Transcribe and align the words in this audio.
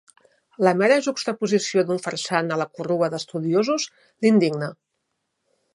La 0.67 0.71
mera 0.77 0.95
juxtaposició 1.07 1.83
d'un 1.89 2.01
farsant 2.07 2.49
a 2.55 2.59
la 2.63 2.69
corrua 2.79 3.13
d'estudiosos 3.15 3.87
l'indigna. 4.25 4.77